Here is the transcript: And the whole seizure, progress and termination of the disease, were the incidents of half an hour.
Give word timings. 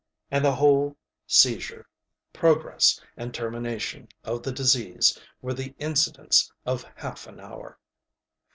And 0.31 0.43
the 0.43 0.55
whole 0.55 0.97
seizure, 1.27 1.87
progress 2.33 2.99
and 3.15 3.31
termination 3.31 4.07
of 4.23 4.41
the 4.41 4.51
disease, 4.51 5.15
were 5.43 5.53
the 5.53 5.75
incidents 5.77 6.51
of 6.65 6.83
half 6.95 7.27
an 7.27 7.39
hour. 7.39 7.77